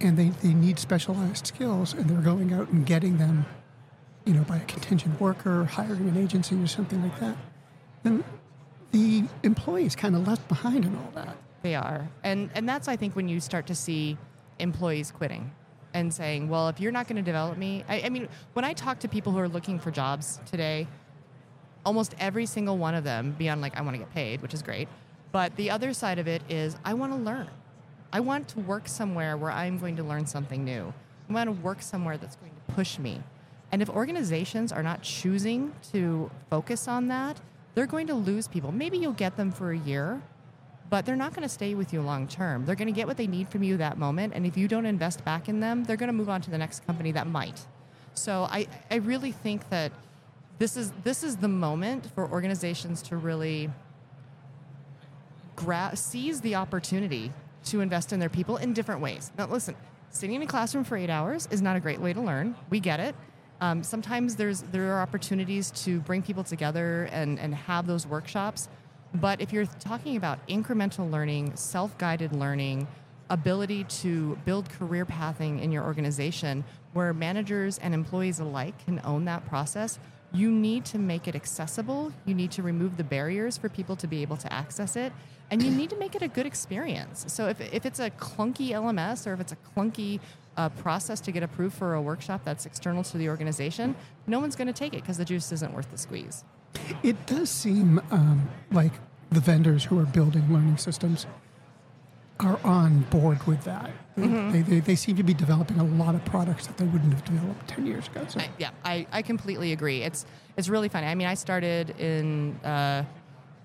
and 0.00 0.12
they, 0.18 0.28
they 0.42 0.54
need 0.54 0.78
specialized 0.78 1.46
skills, 1.46 1.94
and 1.94 2.04
they're 2.08 2.26
going 2.34 2.52
out 2.52 2.68
and 2.72 2.84
getting 2.86 3.14
them, 3.24 3.44
you 4.26 4.34
know, 4.34 4.42
by 4.44 4.56
a 4.56 4.64
contingent 4.74 5.14
worker, 5.20 5.64
hiring 5.64 6.08
an 6.08 6.16
agency 6.16 6.54
or 6.64 6.66
something 6.66 7.00
like 7.02 7.18
that. 7.20 7.36
Then 8.02 8.24
the 8.92 9.24
employee 9.42 9.86
is 9.86 9.96
kind 9.96 10.14
of 10.16 10.26
left 10.26 10.46
behind 10.48 10.84
in 10.84 10.94
all 10.96 11.10
that. 11.14 11.36
they 11.62 11.74
are 11.74 12.00
and 12.22 12.50
and 12.54 12.68
that's 12.68 12.88
i 12.88 12.96
think 12.96 13.16
when 13.16 13.28
you 13.32 13.40
start 13.40 13.66
to 13.66 13.74
see 13.74 14.16
employees 14.58 15.10
quitting 15.10 15.44
and 15.94 16.12
saying 16.12 16.48
well 16.48 16.68
if 16.68 16.78
you're 16.80 16.92
not 16.92 17.08
going 17.08 17.16
to 17.16 17.22
develop 17.22 17.56
me 17.56 17.84
I, 17.88 18.02
I 18.02 18.08
mean 18.10 18.28
when 18.52 18.64
i 18.64 18.72
talk 18.72 18.98
to 19.00 19.08
people 19.08 19.32
who 19.32 19.38
are 19.38 19.48
looking 19.48 19.78
for 19.78 19.90
jobs 19.90 20.40
today 20.50 20.86
almost 21.86 22.14
every 22.18 22.46
single 22.46 22.76
one 22.76 22.94
of 22.94 23.04
them 23.04 23.34
beyond 23.38 23.60
like 23.60 23.76
i 23.76 23.80
want 23.80 23.94
to 23.94 23.98
get 23.98 24.12
paid 24.12 24.42
which 24.42 24.52
is 24.52 24.62
great 24.62 24.88
but 25.32 25.56
the 25.56 25.70
other 25.70 25.92
side 25.92 26.18
of 26.18 26.28
it 26.28 26.42
is 26.48 26.76
i 26.84 26.94
want 26.94 27.12
to 27.12 27.18
learn. 27.18 27.48
I 28.12 28.20
want 28.20 28.46
to 28.48 28.60
work 28.60 28.86
somewhere 28.86 29.36
where 29.36 29.50
i'm 29.50 29.78
going 29.78 29.96
to 29.96 30.04
learn 30.04 30.26
something 30.26 30.64
new. 30.64 30.92
I 31.28 31.32
want 31.32 31.48
to 31.48 31.62
work 31.62 31.82
somewhere 31.82 32.16
that's 32.16 32.36
going 32.36 32.52
to 32.52 32.72
push 32.72 32.98
me. 33.00 33.20
And 33.72 33.82
if 33.82 33.90
organizations 33.90 34.70
are 34.70 34.84
not 34.84 35.02
choosing 35.02 35.72
to 35.92 36.30
focus 36.50 36.86
on 36.86 37.08
that 37.08 37.40
they're 37.74 37.86
going 37.86 38.06
to 38.06 38.14
lose 38.14 38.46
people. 38.46 38.70
Maybe 38.72 38.98
you'll 38.98 39.12
get 39.12 39.36
them 39.36 39.50
for 39.50 39.72
a 39.72 39.78
year 39.78 40.22
but 40.90 41.06
they're 41.06 41.16
not 41.16 41.32
going 41.34 41.42
to 41.42 41.48
stay 41.48 41.74
with 41.74 41.92
you 41.92 42.00
long 42.00 42.28
term. 42.28 42.64
They're 42.66 42.74
going 42.74 42.86
to 42.86 42.92
get 42.92 43.06
what 43.06 43.16
they 43.16 43.26
need 43.26 43.48
from 43.48 43.62
you 43.62 43.76
that 43.78 43.98
moment, 43.98 44.34
and 44.34 44.46
if 44.46 44.56
you 44.56 44.68
don't 44.68 44.86
invest 44.86 45.24
back 45.24 45.48
in 45.48 45.60
them, 45.60 45.84
they're 45.84 45.96
going 45.96 46.08
to 46.08 46.14
move 46.14 46.28
on 46.28 46.40
to 46.42 46.50
the 46.50 46.58
next 46.58 46.86
company 46.86 47.12
that 47.12 47.26
might. 47.26 47.60
So 48.14 48.46
I, 48.50 48.68
I 48.90 48.96
really 48.96 49.32
think 49.32 49.68
that 49.70 49.92
this 50.58 50.76
is 50.76 50.92
this 51.02 51.24
is 51.24 51.36
the 51.36 51.48
moment 51.48 52.10
for 52.14 52.30
organizations 52.30 53.02
to 53.02 53.16
really 53.16 53.70
gra- 55.56 55.92
seize 55.94 56.40
the 56.40 56.54
opportunity 56.54 57.32
to 57.64 57.80
invest 57.80 58.12
in 58.12 58.20
their 58.20 58.28
people 58.28 58.56
in 58.58 58.72
different 58.72 59.00
ways. 59.00 59.32
Now, 59.36 59.46
listen, 59.46 59.74
sitting 60.10 60.36
in 60.36 60.42
a 60.42 60.46
classroom 60.46 60.84
for 60.84 60.96
eight 60.96 61.10
hours 61.10 61.48
is 61.50 61.60
not 61.60 61.76
a 61.76 61.80
great 61.80 62.00
way 62.00 62.12
to 62.12 62.20
learn. 62.20 62.54
We 62.70 62.78
get 62.78 63.00
it. 63.00 63.14
Um, 63.60 63.82
sometimes 63.82 64.36
there's 64.36 64.62
there 64.72 64.94
are 64.94 65.00
opportunities 65.00 65.70
to 65.84 66.00
bring 66.00 66.22
people 66.22 66.44
together 66.44 67.08
and, 67.10 67.38
and 67.38 67.54
have 67.54 67.86
those 67.86 68.06
workshops. 68.06 68.68
But 69.14 69.40
if 69.40 69.52
you're 69.52 69.66
talking 69.66 70.16
about 70.16 70.46
incremental 70.48 71.10
learning, 71.10 71.56
self 71.56 71.96
guided 71.98 72.32
learning, 72.32 72.88
ability 73.30 73.84
to 73.84 74.36
build 74.44 74.68
career 74.70 75.04
pathing 75.04 75.60
in 75.60 75.72
your 75.72 75.84
organization 75.84 76.64
where 76.92 77.12
managers 77.14 77.78
and 77.78 77.94
employees 77.94 78.38
alike 78.40 78.74
can 78.84 79.00
own 79.04 79.24
that 79.24 79.44
process, 79.46 79.98
you 80.32 80.50
need 80.50 80.84
to 80.86 80.98
make 80.98 81.28
it 81.28 81.36
accessible. 81.36 82.12
You 82.26 82.34
need 82.34 82.50
to 82.52 82.62
remove 82.62 82.96
the 82.96 83.04
barriers 83.04 83.56
for 83.56 83.68
people 83.68 83.94
to 83.96 84.06
be 84.06 84.22
able 84.22 84.36
to 84.38 84.52
access 84.52 84.96
it. 84.96 85.12
And 85.50 85.62
you 85.62 85.70
need 85.70 85.90
to 85.90 85.96
make 85.96 86.16
it 86.16 86.22
a 86.22 86.28
good 86.28 86.46
experience. 86.46 87.24
So 87.28 87.48
if, 87.48 87.60
if 87.60 87.86
it's 87.86 88.00
a 88.00 88.10
clunky 88.10 88.70
LMS 88.70 89.26
or 89.26 89.34
if 89.34 89.40
it's 89.40 89.52
a 89.52 89.56
clunky 89.76 90.18
uh, 90.56 90.70
process 90.70 91.20
to 91.20 91.32
get 91.32 91.42
approved 91.42 91.76
for 91.76 91.94
a 91.94 92.02
workshop 92.02 92.40
that's 92.44 92.66
external 92.66 93.04
to 93.04 93.18
the 93.18 93.28
organization, 93.28 93.94
no 94.26 94.40
one's 94.40 94.56
going 94.56 94.66
to 94.66 94.72
take 94.72 94.94
it 94.94 95.02
because 95.02 95.18
the 95.18 95.24
juice 95.24 95.52
isn't 95.52 95.72
worth 95.72 95.90
the 95.90 95.98
squeeze. 95.98 96.44
It 97.02 97.26
does 97.26 97.50
seem 97.50 98.00
um, 98.10 98.48
like 98.70 98.92
the 99.30 99.40
vendors 99.40 99.84
who 99.84 99.98
are 99.98 100.06
building 100.06 100.52
learning 100.52 100.78
systems 100.78 101.26
are 102.40 102.58
on 102.64 103.00
board 103.10 103.46
with 103.46 103.62
that. 103.64 103.90
They, 104.16 104.62
they, 104.62 104.80
they 104.80 104.94
seem 104.94 105.16
to 105.16 105.22
be 105.22 105.34
developing 105.34 105.78
a 105.78 105.84
lot 105.84 106.14
of 106.14 106.24
products 106.24 106.66
that 106.66 106.76
they 106.76 106.84
wouldn't 106.84 107.12
have 107.12 107.24
developed 107.24 107.66
10 107.68 107.86
years 107.86 108.06
ago. 108.06 108.24
So. 108.28 108.40
I, 108.40 108.48
yeah, 108.58 108.70
I, 108.84 109.06
I 109.12 109.22
completely 109.22 109.72
agree. 109.72 110.02
It's 110.02 110.24
it's 110.56 110.68
really 110.68 110.88
funny. 110.88 111.08
I 111.08 111.16
mean, 111.16 111.26
I 111.26 111.34
started 111.34 111.98
in 111.98 112.54
uh, 112.64 113.04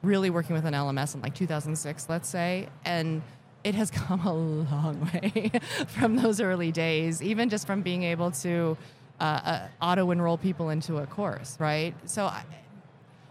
really 0.02 0.32
working 0.32 0.56
with 0.56 0.66
an 0.66 0.74
LMS 0.74 1.14
in 1.14 1.22
like 1.22 1.36
2006, 1.36 2.10
let's 2.10 2.28
say, 2.28 2.68
and 2.84 3.22
it 3.64 3.76
has 3.76 3.92
come 3.92 4.26
a 4.26 4.34
long 4.34 5.10
way 5.14 5.52
from 5.88 6.16
those 6.16 6.42
early 6.42 6.72
days. 6.72 7.22
Even 7.22 7.50
just 7.50 7.68
from 7.68 7.84
being 7.84 8.04
able 8.04 8.32
to 8.32 8.76
uh, 9.20 9.24
uh, 9.24 9.68
auto 9.82 10.10
enroll 10.10 10.38
people 10.38 10.70
into 10.70 10.98
a 10.98 11.06
course, 11.06 11.58
right? 11.60 11.94
So. 12.06 12.26
I, 12.26 12.44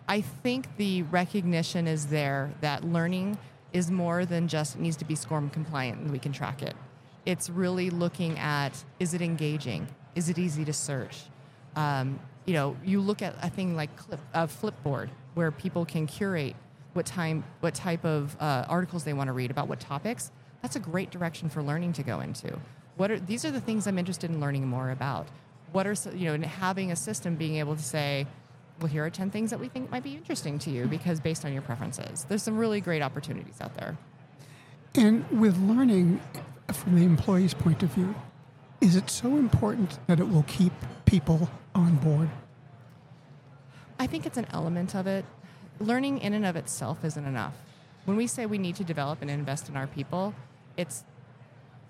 I 0.08 0.22
think 0.22 0.74
the 0.78 1.02
recognition 1.02 1.86
is 1.86 2.06
there 2.06 2.50
that 2.62 2.82
learning 2.82 3.36
is 3.74 3.90
more 3.90 4.24
than 4.24 4.48
just 4.48 4.78
needs 4.78 4.96
to 4.96 5.04
be 5.04 5.14
SCORM 5.14 5.50
compliant 5.50 6.00
and 6.00 6.10
we 6.10 6.18
can 6.18 6.32
track 6.32 6.62
it. 6.62 6.74
It's 7.26 7.50
really 7.50 7.90
looking 7.90 8.38
at 8.38 8.72
is 8.98 9.12
it 9.12 9.20
engaging? 9.20 9.86
Is 10.14 10.30
it 10.30 10.38
easy 10.38 10.64
to 10.64 10.72
search? 10.72 11.24
Um, 11.76 12.18
you 12.46 12.54
know, 12.54 12.74
you 12.82 13.00
look 13.00 13.20
at 13.20 13.34
a 13.42 13.50
thing 13.50 13.76
like 13.76 13.94
Clip, 13.96 14.20
Flipboard 14.32 15.10
where 15.34 15.50
people 15.50 15.84
can 15.84 16.06
curate 16.06 16.56
what 16.94 17.04
time, 17.04 17.44
what 17.60 17.74
type 17.74 18.04
of 18.04 18.34
uh, 18.40 18.64
articles 18.66 19.04
they 19.04 19.12
want 19.12 19.28
to 19.28 19.32
read 19.32 19.50
about 19.50 19.68
what 19.68 19.78
topics. 19.78 20.32
That's 20.62 20.76
a 20.76 20.80
great 20.80 21.10
direction 21.10 21.50
for 21.50 21.62
learning 21.62 21.92
to 21.94 22.02
go 22.02 22.20
into. 22.20 22.58
What 22.96 23.10
are 23.10 23.20
these 23.20 23.44
are 23.44 23.50
the 23.50 23.60
things 23.60 23.86
I'm 23.86 23.98
interested 23.98 24.30
in 24.30 24.40
learning 24.40 24.66
more 24.66 24.90
about. 24.90 25.28
What 25.72 25.86
are 25.86 25.94
you 26.14 26.36
know, 26.36 26.48
having 26.48 26.90
a 26.90 26.96
system 26.96 27.36
being 27.36 27.56
able 27.56 27.76
to 27.76 27.82
say, 27.82 28.26
well, 28.80 28.88
here 28.88 29.04
are 29.04 29.10
10 29.10 29.30
things 29.30 29.50
that 29.50 29.58
we 29.58 29.68
think 29.68 29.90
might 29.90 30.04
be 30.04 30.14
interesting 30.14 30.58
to 30.60 30.70
you 30.70 30.86
because 30.86 31.20
based 31.20 31.44
on 31.44 31.52
your 31.52 31.62
preferences. 31.62 32.24
There's 32.28 32.42
some 32.42 32.56
really 32.56 32.80
great 32.80 33.02
opportunities 33.02 33.60
out 33.60 33.74
there. 33.74 33.96
And 34.94 35.28
with 35.30 35.58
learning 35.58 36.20
from 36.72 36.96
the 36.96 37.04
employee's 37.04 37.54
point 37.54 37.82
of 37.82 37.90
view, 37.90 38.14
is 38.80 38.94
it 38.94 39.10
so 39.10 39.36
important 39.36 39.98
that 40.06 40.20
it 40.20 40.28
will 40.28 40.44
keep 40.44 40.72
people 41.04 41.50
on 41.74 41.96
board? 41.96 42.30
I 43.98 44.06
think 44.06 44.26
it's 44.26 44.38
an 44.38 44.46
element 44.50 44.94
of 44.94 45.06
it. 45.06 45.24
Learning 45.80 46.18
in 46.18 46.32
and 46.32 46.46
of 46.46 46.56
itself 46.56 47.04
isn't 47.04 47.24
enough. 47.24 47.54
When 48.04 48.16
we 48.16 48.26
say 48.26 48.46
we 48.46 48.58
need 48.58 48.76
to 48.76 48.84
develop 48.84 49.20
and 49.22 49.30
invest 49.30 49.68
in 49.68 49.76
our 49.76 49.86
people, 49.86 50.34
it's 50.76 51.04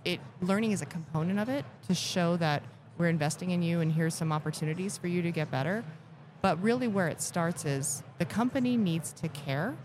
it 0.04 0.20
learning 0.40 0.72
is 0.72 0.80
a 0.80 0.86
component 0.86 1.38
of 1.38 1.48
it 1.48 1.64
to 1.86 1.94
show 1.94 2.36
that 2.36 2.62
we're 2.96 3.08
investing 3.08 3.50
in 3.50 3.62
you 3.62 3.80
and 3.80 3.92
here's 3.92 4.14
some 4.14 4.32
opportunities 4.32 4.96
for 4.96 5.08
you 5.08 5.22
to 5.22 5.30
get 5.30 5.50
better. 5.50 5.84
But 6.40 6.62
really 6.62 6.88
where 6.88 7.08
it 7.08 7.20
starts 7.20 7.64
is 7.64 8.02
the 8.18 8.24
company 8.24 8.76
needs 8.76 9.12
to 9.14 9.28
care 9.28 9.76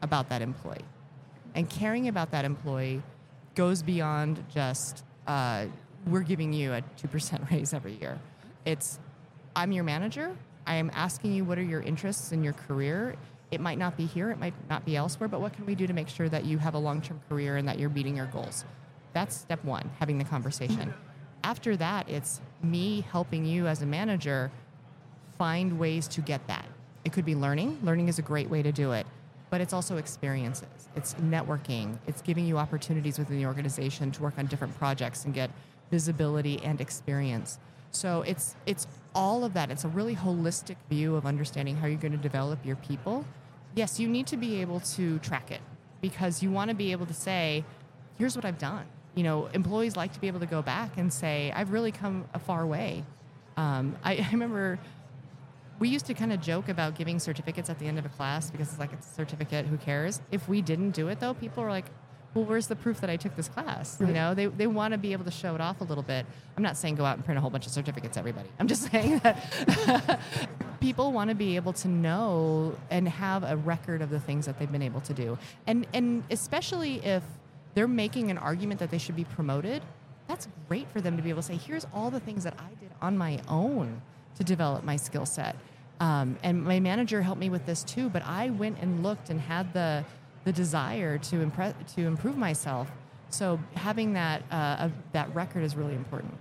about 0.00 0.28
that 0.30 0.42
employee. 0.42 0.84
And 1.54 1.68
caring 1.68 2.08
about 2.08 2.30
that 2.32 2.44
employee 2.44 3.02
goes 3.54 3.82
beyond 3.82 4.44
just 4.52 5.04
uh, 5.26 5.66
we're 6.06 6.22
giving 6.22 6.52
you 6.52 6.72
a 6.72 6.82
2% 7.00 7.50
raise 7.50 7.72
every 7.72 7.94
year. 7.94 8.18
It's 8.64 8.98
I'm 9.54 9.72
your 9.72 9.84
manager. 9.84 10.36
I 10.66 10.76
am 10.76 10.90
asking 10.94 11.32
you 11.32 11.44
what 11.44 11.58
are 11.58 11.62
your 11.62 11.82
interests 11.82 12.32
in 12.32 12.42
your 12.42 12.54
career. 12.54 13.16
It 13.50 13.60
might 13.60 13.78
not 13.78 13.96
be 13.96 14.06
here, 14.06 14.30
it 14.30 14.38
might 14.38 14.54
not 14.70 14.86
be 14.86 14.96
elsewhere, 14.96 15.28
but 15.28 15.40
what 15.40 15.52
can 15.52 15.66
we 15.66 15.74
do 15.74 15.86
to 15.86 15.92
make 15.92 16.08
sure 16.08 16.28
that 16.28 16.44
you 16.44 16.58
have 16.58 16.74
a 16.74 16.78
long 16.78 17.02
term 17.02 17.20
career 17.28 17.56
and 17.58 17.68
that 17.68 17.78
you're 17.78 17.90
meeting 17.90 18.16
your 18.16 18.26
goals? 18.26 18.64
That's 19.12 19.36
step 19.36 19.62
one, 19.64 19.90
having 19.98 20.16
the 20.16 20.24
conversation. 20.24 20.94
After 21.44 21.76
that, 21.76 22.08
it's 22.08 22.40
me 22.62 23.04
helping 23.10 23.44
you 23.44 23.66
as 23.66 23.82
a 23.82 23.86
manager 23.86 24.50
find 25.42 25.76
ways 25.76 26.06
to 26.06 26.20
get 26.20 26.46
that. 26.46 26.64
It 27.04 27.12
could 27.12 27.24
be 27.24 27.34
learning. 27.34 27.76
Learning 27.82 28.06
is 28.06 28.20
a 28.20 28.22
great 28.22 28.48
way 28.48 28.62
to 28.62 28.70
do 28.70 28.92
it, 28.92 29.04
but 29.50 29.60
it's 29.60 29.72
also 29.72 29.96
experiences. 29.96 30.88
It's 30.94 31.14
networking. 31.14 31.98
It's 32.06 32.22
giving 32.22 32.46
you 32.46 32.58
opportunities 32.58 33.18
within 33.18 33.38
the 33.38 33.46
organization 33.46 34.12
to 34.12 34.22
work 34.22 34.34
on 34.38 34.46
different 34.46 34.78
projects 34.78 35.24
and 35.24 35.34
get 35.34 35.50
visibility 35.90 36.62
and 36.62 36.80
experience. 36.80 37.58
So 37.90 38.22
it's 38.22 38.54
it's 38.66 38.86
all 39.16 39.42
of 39.42 39.52
that. 39.54 39.72
It's 39.72 39.82
a 39.82 39.88
really 39.88 40.14
holistic 40.14 40.76
view 40.88 41.16
of 41.16 41.26
understanding 41.26 41.74
how 41.74 41.88
you're 41.88 42.04
going 42.06 42.12
to 42.12 42.28
develop 42.30 42.64
your 42.64 42.76
people. 42.76 43.24
Yes, 43.74 43.98
you 43.98 44.06
need 44.06 44.28
to 44.28 44.36
be 44.36 44.60
able 44.60 44.78
to 44.94 45.18
track 45.18 45.50
it 45.50 45.62
because 46.00 46.40
you 46.40 46.52
want 46.52 46.68
to 46.68 46.76
be 46.76 46.92
able 46.92 47.06
to 47.06 47.14
say, 47.14 47.64
here's 48.16 48.36
what 48.36 48.44
I've 48.44 48.58
done. 48.58 48.84
You 49.16 49.24
know, 49.24 49.46
employees 49.46 49.96
like 49.96 50.12
to 50.12 50.20
be 50.20 50.28
able 50.28 50.38
to 50.38 50.52
go 50.56 50.62
back 50.62 50.98
and 50.98 51.12
say, 51.12 51.52
I've 51.52 51.72
really 51.72 51.90
come 51.90 52.26
a 52.32 52.38
far 52.38 52.64
way. 52.64 53.02
Um, 53.56 53.96
I, 54.04 54.12
I 54.28 54.28
remember 54.30 54.78
we 55.82 55.88
used 55.88 56.06
to 56.06 56.14
kind 56.14 56.32
of 56.32 56.40
joke 56.40 56.68
about 56.68 56.94
giving 56.94 57.18
certificates 57.18 57.68
at 57.68 57.76
the 57.80 57.86
end 57.86 57.98
of 57.98 58.06
a 58.06 58.08
class 58.10 58.52
because 58.52 58.68
it's 58.68 58.78
like 58.78 58.92
it's 58.92 59.10
a 59.10 59.14
certificate, 59.14 59.66
who 59.66 59.76
cares? 59.76 60.20
If 60.30 60.48
we 60.48 60.62
didn't 60.62 60.92
do 60.92 61.08
it 61.08 61.18
though, 61.18 61.34
people 61.34 61.64
were 61.64 61.70
like, 61.70 61.86
well, 62.34 62.44
where's 62.44 62.68
the 62.68 62.76
proof 62.76 63.00
that 63.00 63.10
I 63.10 63.16
took 63.16 63.34
this 63.34 63.48
class? 63.48 63.98
You 64.00 64.06
know, 64.06 64.32
they, 64.32 64.46
they 64.46 64.68
want 64.68 64.92
to 64.92 64.98
be 64.98 65.12
able 65.12 65.24
to 65.24 65.32
show 65.32 65.56
it 65.56 65.60
off 65.60 65.80
a 65.80 65.84
little 65.84 66.04
bit. 66.04 66.24
I'm 66.56 66.62
not 66.62 66.76
saying 66.76 66.94
go 66.94 67.04
out 67.04 67.16
and 67.16 67.24
print 67.24 67.36
a 67.36 67.40
whole 67.40 67.50
bunch 67.50 67.66
of 67.66 67.72
certificates, 67.72 68.16
everybody. 68.16 68.48
I'm 68.60 68.68
just 68.68 68.82
saying 68.92 69.18
that 69.24 70.20
people 70.80 71.10
want 71.10 71.30
to 71.30 71.34
be 71.34 71.56
able 71.56 71.72
to 71.72 71.88
know 71.88 72.76
and 72.88 73.08
have 73.08 73.42
a 73.42 73.56
record 73.56 74.02
of 74.02 74.10
the 74.10 74.20
things 74.20 74.46
that 74.46 74.60
they've 74.60 74.70
been 74.70 74.82
able 74.82 75.00
to 75.00 75.12
do. 75.12 75.36
And, 75.66 75.84
and 75.92 76.22
especially 76.30 77.04
if 77.04 77.24
they're 77.74 77.88
making 77.88 78.30
an 78.30 78.38
argument 78.38 78.78
that 78.78 78.92
they 78.92 78.98
should 78.98 79.16
be 79.16 79.24
promoted, 79.24 79.82
that's 80.28 80.46
great 80.68 80.88
for 80.92 81.00
them 81.00 81.16
to 81.16 81.24
be 81.24 81.30
able 81.30 81.42
to 81.42 81.48
say, 81.48 81.56
here's 81.56 81.88
all 81.92 82.08
the 82.08 82.20
things 82.20 82.44
that 82.44 82.54
I 82.56 82.68
did 82.80 82.92
on 83.02 83.18
my 83.18 83.40
own 83.48 84.00
to 84.36 84.44
develop 84.44 84.84
my 84.84 84.94
skill 84.94 85.26
set. 85.26 85.56
Um, 86.00 86.36
and 86.42 86.62
my 86.62 86.80
manager 86.80 87.22
helped 87.22 87.40
me 87.40 87.48
with 87.50 87.64
this 87.66 87.84
too, 87.84 88.08
but 88.08 88.22
I 88.24 88.50
went 88.50 88.78
and 88.80 89.02
looked 89.02 89.30
and 89.30 89.40
had 89.40 89.72
the 89.72 90.04
the 90.44 90.52
desire 90.52 91.18
to 91.18 91.40
impress 91.40 91.74
to 91.94 92.02
improve 92.06 92.36
myself. 92.36 92.90
So 93.30 93.60
having 93.74 94.12
that 94.14 94.42
uh, 94.50 94.88
that 95.12 95.34
record 95.34 95.62
is 95.62 95.76
really 95.76 95.94
important. 95.94 96.34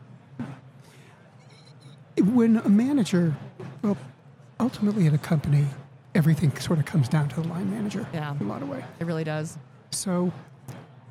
When 2.17 2.57
a 2.57 2.69
manager, 2.69 3.35
well, 3.81 3.97
ultimately 4.59 5.07
at 5.07 5.13
a 5.13 5.17
company, 5.17 5.65
everything 6.13 6.55
sort 6.57 6.79
of 6.79 6.85
comes 6.85 7.07
down 7.07 7.29
to 7.29 7.41
the 7.41 7.47
line 7.47 7.69
manager. 7.71 8.05
Yeah. 8.13 8.35
in 8.39 8.45
a 8.45 8.49
lot 8.49 8.61
of 8.61 8.69
ways. 8.69 8.83
It 8.99 9.05
really 9.05 9.23
does. 9.23 9.57
So, 9.91 10.31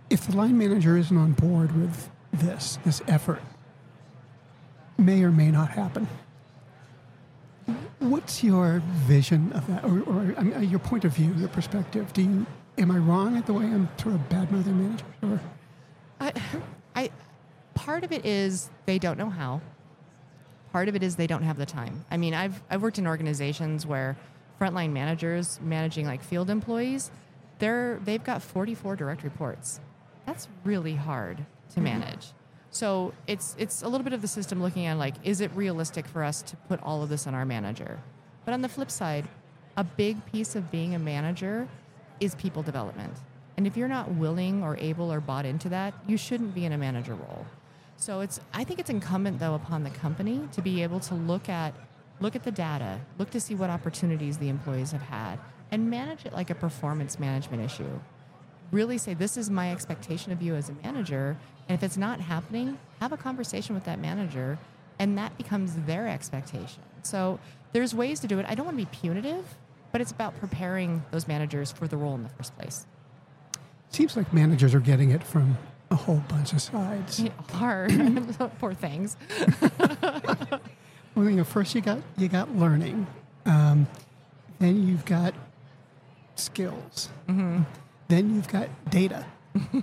if 0.09 0.27
the 0.27 0.37
line 0.37 0.59
manager 0.59 0.97
isn't 0.97 1.17
on 1.17 1.33
board 1.33 1.77
with 1.77 2.11
this, 2.33 2.79
this 2.85 3.03
effort, 3.09 3.43
may 4.99 5.23
or 5.23 5.31
may 5.31 5.51
not 5.51 5.71
happen. 5.71 6.07
What's 7.99 8.43
your 8.43 8.83
vision 9.07 9.53
of 9.53 9.67
that, 9.69 9.85
or, 9.85 10.03
or 10.03 10.35
I 10.39 10.43
mean, 10.43 10.71
your 10.71 10.79
point 10.79 11.05
of 11.05 11.13
view, 11.15 11.33
your 11.35 11.49
perspective? 11.49 12.13
Do 12.13 12.23
you 12.23 12.47
am 12.79 12.91
I 12.91 12.97
wrong 12.97 13.37
at 13.37 13.47
the 13.47 13.53
way 13.53 13.65
I'm 13.65 13.89
sort 13.99 14.15
of 14.15 14.29
bad 14.29 14.51
mouthing 14.51 14.79
managers? 14.79 15.07
Or 15.23 15.41
I, 16.21 16.33
I, 16.95 17.11
part 17.75 18.05
of 18.05 18.13
it 18.13 18.25
is 18.25 18.71
they 18.87 18.99
don't 18.99 19.19
know 19.19 19.31
how. 19.31 19.61
Part 20.73 20.89
of 20.89 20.95
it 20.95 21.03
is 21.03 21.17
they 21.17 21.27
don't 21.27 21.43
have 21.43 21.59
the 21.59 21.67
time. 21.67 22.05
I 22.11 22.17
mean, 22.17 22.33
I've 22.33 22.63
I've 22.71 22.83
worked 22.83 22.99
in 22.99 23.07
organizations 23.07 23.87
where 23.87 24.17
frontline 24.61 24.93
managers 24.93 25.61
managing 25.63 26.07
like 26.07 26.23
field 26.23 26.49
employees, 26.49 27.11
they're 27.59 28.01
they've 28.05 28.23
got 28.23 28.43
44 28.43 28.97
direct 28.97 29.25
reports. 29.25 29.81
That's 30.27 30.49
really 30.65 30.95
hard 30.95 31.39
to 31.39 31.45
mm-hmm. 31.75 31.85
manage. 31.85 32.29
So 32.71 33.13
it's 33.27 33.57
it's 33.59 33.83
a 33.83 33.89
little 33.89 34.05
bit 34.05 34.13
of 34.13 34.23
the 34.23 34.29
system 34.29 34.63
looking 34.63 34.87
at 34.87 34.97
like, 34.97 35.15
is 35.25 35.41
it 35.41 35.51
realistic 35.55 36.07
for 36.07 36.23
us 36.23 36.43
to 36.43 36.57
put 36.57 36.81
all 36.83 37.03
of 37.03 37.09
this 37.09 37.27
on 37.27 37.35
our 37.35 37.45
manager? 37.45 37.99
But 38.45 38.55
on 38.55 38.63
the 38.63 38.69
flip 38.69 38.91
side, 38.91 39.27
a 39.77 39.85
big 39.85 40.25
piece 40.27 40.55
of 40.55 40.71
being 40.71 40.95
a 40.95 40.99
manager 40.99 41.69
is 42.21 42.35
people 42.35 42.63
development. 42.63 43.15
And 43.57 43.67
if 43.67 43.77
you're 43.77 43.89
not 43.89 44.13
willing 44.13 44.63
or 44.63 44.77
able 44.77 45.13
or 45.13 45.21
bought 45.21 45.45
into 45.45 45.69
that, 45.69 45.95
you 46.07 46.17
shouldn't 46.17 46.55
be 46.55 46.65
in 46.65 46.73
a 46.73 46.79
manager 46.79 47.15
role. 47.15 47.47
So 47.97 48.21
it's 48.21 48.41
I 48.55 48.65
think 48.65 48.79
it's 48.79 48.91
incumbent 48.91 49.41
though 49.41 49.55
upon 49.55 49.83
the 49.83 49.91
company 49.91 50.49
to 50.53 50.63
be 50.63 50.83
able 50.83 51.01
to 51.01 51.15
look 51.15 51.49
at 51.49 51.75
look 52.21 52.37
at 52.37 52.45
the 52.45 52.53
data, 52.53 53.01
look 53.19 53.31
to 53.31 53.41
see 53.41 53.55
what 53.55 53.71
opportunities 53.71 54.39
the 54.39 54.49
employees 54.49 54.93
have 54.93 55.03
had 55.03 55.39
and 55.71 55.91
manage 55.91 56.25
it 56.25 56.33
like 56.33 56.51
a 56.51 56.55
performance 56.55 57.19
management 57.19 57.63
issue. 57.63 58.01
Really 58.71 58.99
say 58.99 59.15
this 59.15 59.37
is 59.37 59.51
my 59.51 59.73
expectation 59.73 60.33
of 60.33 60.43
you 60.43 60.55
as 60.55 60.69
a 60.69 60.75
manager 60.85 61.37
and 61.69 61.77
if 61.79 61.85
it's 61.85 61.97
not 61.97 62.21
happening, 62.21 62.79
have 63.01 63.13
a 63.13 63.17
conversation 63.17 63.75
with 63.75 63.85
that 63.85 64.01
manager 64.01 64.59
and 64.99 65.17
that 65.19 65.37
becomes 65.39 65.77
their 65.87 66.09
expectation. 66.09 66.83
So 67.03 67.39
there's 67.73 67.95
ways 67.95 68.21
to 68.21 68.27
do 68.27 68.39
it. 68.39 68.47
I 68.49 68.55
don't 68.55 68.67
want 68.67 68.77
to 68.79 68.85
be 68.85 68.91
punitive, 68.91 69.45
but 69.93 70.01
it's 70.01 70.11
about 70.11 70.39
preparing 70.41 71.05
those 71.11 71.29
managers 71.29 71.71
for 71.73 71.87
the 71.87 71.97
role 71.97 72.15
in 72.15 72.23
the 72.23 72.29
first 72.29 72.57
place. 72.59 72.87
seems 73.91 74.17
like 74.17 74.33
managers 74.33 74.75
are 74.75 74.81
getting 74.81 75.11
it 75.11 75.23
from 75.23 75.57
a 75.91 75.95
whole 75.95 76.23
bunch 76.29 76.53
of 76.53 76.61
sides. 76.61 77.23
Hard, 77.53 77.91
poor 78.59 78.75
things. 78.75 79.17
Well, 81.15 81.29
you 81.29 81.37
know, 81.37 81.45
first 81.45 81.75
you 81.75 81.81
got 81.81 81.99
you 82.17 82.29
got 82.29 82.55
learning, 82.57 83.07
um, 83.47 83.87
then 84.59 84.87
you've 84.87 85.05
got 85.05 85.35
skills, 86.37 87.09
Mm-hmm. 87.29 87.63
Then 88.11 88.35
you've 88.35 88.49
got 88.49 88.69
data, 88.91 89.25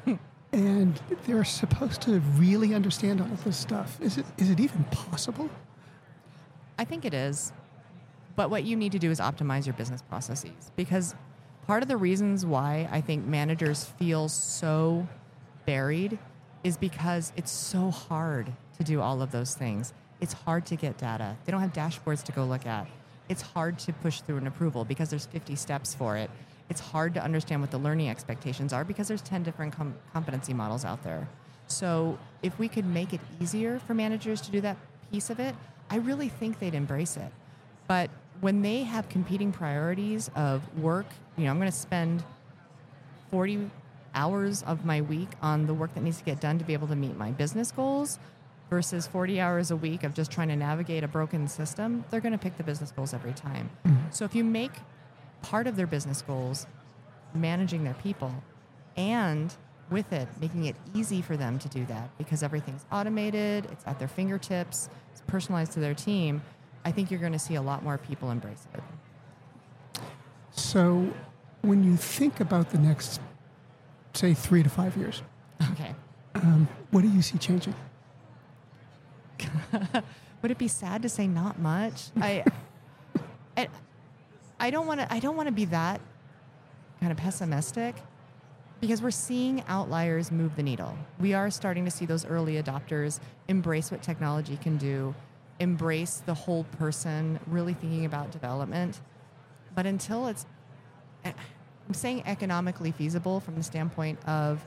and 0.51 0.99
they're 1.25 1.43
supposed 1.43 2.01
to 2.01 2.19
really 2.35 2.73
understand 2.73 3.21
all 3.21 3.31
of 3.31 3.43
this 3.43 3.57
stuff. 3.57 3.99
Is 4.01 4.17
it 4.17 4.25
is 4.37 4.49
it 4.49 4.59
even 4.59 4.83
possible? 4.85 5.49
I 6.77 6.85
think 6.85 7.05
it 7.05 7.13
is. 7.13 7.51
But 8.35 8.51
what 8.51 8.63
you 8.63 8.75
need 8.75 8.91
to 8.91 8.99
do 8.99 9.09
is 9.09 9.19
optimize 9.19 9.65
your 9.65 9.73
business 9.73 10.03
processes 10.03 10.71
because 10.75 11.15
part 11.65 11.81
of 11.81 11.89
the 11.89 11.97
reasons 11.97 12.45
why 12.45 12.87
I 12.91 13.01
think 13.01 13.25
managers 13.25 13.85
feel 13.97 14.29
so 14.29 15.07
buried 15.65 16.19
is 16.63 16.77
because 16.77 17.33
it's 17.35 17.51
so 17.51 17.89
hard 17.89 18.53
to 18.77 18.83
do 18.83 19.01
all 19.01 19.23
of 19.23 19.31
those 19.31 19.55
things. 19.55 19.91
It's 20.21 20.33
hard 20.33 20.67
to 20.67 20.75
get 20.75 20.97
data. 20.97 21.35
They 21.45 21.51
don't 21.51 21.61
have 21.61 21.73
dashboards 21.73 22.23
to 22.25 22.31
go 22.31 22.45
look 22.45 22.67
at. 22.67 22.87
It's 23.27 23.41
hard 23.41 23.79
to 23.79 23.93
push 23.93 24.21
through 24.21 24.37
an 24.37 24.47
approval 24.47 24.85
because 24.85 25.09
there's 25.09 25.25
50 25.25 25.55
steps 25.55 25.95
for 25.95 26.15
it. 26.15 26.29
It's 26.69 26.81
hard 26.81 27.13
to 27.13 27.23
understand 27.23 27.61
what 27.61 27.71
the 27.71 27.77
learning 27.77 28.09
expectations 28.09 28.73
are 28.73 28.83
because 28.83 29.07
there's 29.07 29.21
10 29.21 29.43
different 29.43 29.75
com- 29.75 29.95
competency 30.13 30.53
models 30.53 30.83
out 30.85 31.03
there. 31.03 31.27
So, 31.67 32.17
if 32.43 32.57
we 32.59 32.67
could 32.67 32.85
make 32.85 33.13
it 33.13 33.19
easier 33.41 33.79
for 33.79 33.93
managers 33.93 34.39
to 34.41 34.51
do 34.51 34.61
that 34.61 34.77
piece 35.11 35.29
of 35.29 35.39
it, 35.39 35.55
I 35.89 35.97
really 35.97 36.29
think 36.29 36.59
they'd 36.59 36.75
embrace 36.75 37.17
it. 37.17 37.31
But 37.87 38.09
when 38.41 38.61
they 38.61 38.83
have 38.83 39.09
competing 39.09 39.51
priorities 39.51 40.29
of 40.35 40.61
work, 40.77 41.07
you 41.37 41.45
know, 41.45 41.51
I'm 41.51 41.57
going 41.57 41.71
to 41.71 41.77
spend 41.77 42.23
40 43.31 43.69
hours 44.15 44.63
of 44.63 44.85
my 44.85 45.01
week 45.01 45.29
on 45.41 45.65
the 45.65 45.73
work 45.73 45.93
that 45.93 46.03
needs 46.03 46.17
to 46.17 46.23
get 46.23 46.39
done 46.39 46.57
to 46.59 46.65
be 46.65 46.73
able 46.73 46.87
to 46.87 46.95
meet 46.95 47.17
my 47.17 47.31
business 47.31 47.71
goals 47.71 48.19
versus 48.69 49.07
40 49.07 49.39
hours 49.39 49.71
a 49.71 49.75
week 49.75 50.03
of 50.03 50.13
just 50.13 50.31
trying 50.31 50.49
to 50.49 50.55
navigate 50.55 51.03
a 51.03 51.07
broken 51.07 51.47
system, 51.47 52.03
they're 52.09 52.19
going 52.19 52.33
to 52.33 52.37
pick 52.37 52.57
the 52.57 52.63
business 52.63 52.91
goals 52.91 53.13
every 53.13 53.33
time. 53.33 53.69
Mm-hmm. 53.85 54.11
So 54.11 54.25
if 54.25 54.35
you 54.35 54.43
make 54.43 54.73
part 55.41 55.67
of 55.67 55.75
their 55.75 55.87
business 55.87 56.21
goals 56.21 56.67
managing 57.33 57.83
their 57.83 57.93
people 57.95 58.33
and 58.95 59.55
with 59.89 60.11
it 60.11 60.27
making 60.41 60.65
it 60.65 60.75
easy 60.93 61.21
for 61.21 61.37
them 61.37 61.57
to 61.59 61.69
do 61.69 61.85
that 61.85 62.09
because 62.17 62.43
everything's 62.43 62.85
automated, 62.91 63.65
it's 63.71 63.85
at 63.87 63.99
their 63.99 64.07
fingertips, 64.07 64.89
it's 65.11 65.21
personalized 65.27 65.71
to 65.73 65.79
their 65.79 65.93
team, 65.93 66.41
I 66.83 66.91
think 66.91 67.11
you're 67.11 67.19
going 67.19 67.33
to 67.33 67.39
see 67.39 67.55
a 67.55 67.61
lot 67.61 67.83
more 67.83 67.97
people 67.97 68.31
embrace 68.31 68.67
it. 68.73 70.01
So, 70.51 71.13
when 71.61 71.83
you 71.83 71.95
think 71.97 72.39
about 72.39 72.69
the 72.71 72.77
next, 72.79 73.19
say, 74.13 74.33
three 74.33 74.63
to 74.63 74.69
five 74.69 74.95
years, 74.97 75.21
Okay. 75.71 75.93
um, 76.35 76.67
what 76.91 77.01
do 77.01 77.09
you 77.09 77.21
see 77.21 77.37
changing? 77.37 77.75
Would 80.41 80.51
it 80.51 80.57
be 80.57 80.67
sad 80.67 81.01
to 81.01 81.09
say 81.09 81.27
not 81.27 81.59
much? 81.59 82.09
I, 82.19 82.43
I, 83.57 83.67
I 84.59 84.69
don't 84.69 84.87
want 84.87 84.99
to. 84.99 85.13
I 85.13 85.19
don't 85.19 85.35
want 85.35 85.47
to 85.47 85.53
be 85.53 85.65
that 85.65 86.01
kind 86.99 87.11
of 87.11 87.17
pessimistic 87.17 87.95
because 88.81 89.01
we're 89.01 89.11
seeing 89.11 89.63
outliers 89.67 90.31
move 90.31 90.55
the 90.55 90.63
needle. 90.63 90.97
We 91.19 91.33
are 91.33 91.49
starting 91.49 91.85
to 91.85 91.91
see 91.91 92.05
those 92.05 92.25
early 92.25 92.61
adopters 92.61 93.19
embrace 93.47 93.91
what 93.91 94.01
technology 94.01 94.57
can 94.57 94.77
do, 94.77 95.15
embrace 95.59 96.21
the 96.25 96.33
whole 96.33 96.63
person, 96.77 97.39
really 97.47 97.73
thinking 97.73 98.05
about 98.05 98.31
development. 98.31 99.01
But 99.75 99.85
until 99.85 100.27
it's, 100.27 100.45
eh, 101.23 101.33
I'm 101.87 101.93
saying 101.93 102.23
economically 102.25 102.91
feasible 102.91 103.39
from 103.39 103.55
the 103.55 103.63
standpoint 103.63 104.19
of 104.27 104.65